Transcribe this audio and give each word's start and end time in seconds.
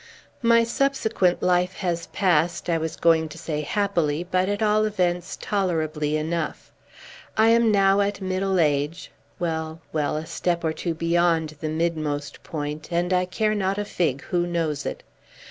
My 0.41 0.63
subsequent 0.63 1.43
life 1.43 1.73
has 1.73 2.07
passed, 2.07 2.71
I 2.71 2.79
was 2.79 2.95
going 2.95 3.29
to 3.29 3.37
say 3.37 3.61
happily, 3.61 4.23
but, 4.23 4.49
at 4.49 4.63
all 4.63 4.85
events, 4.85 5.37
tolerably 5.39 6.17
enough. 6.17 6.71
I 7.37 7.49
am 7.49 7.71
now 7.71 8.01
at 8.01 8.19
middle 8.19 8.59
age, 8.59 9.11
well, 9.37 9.79
well, 9.93 10.17
a 10.17 10.25
step 10.25 10.63
or 10.63 10.73
two 10.73 10.95
beyond 10.95 11.49
the 11.61 11.69
midmost 11.69 12.41
point, 12.41 12.91
and 12.91 13.13
I 13.13 13.25
care 13.25 13.53
not 13.53 13.77
a 13.77 13.85
fig 13.85 14.23
who 14.23 14.47
knows 14.47 14.87
it! 14.87 15.03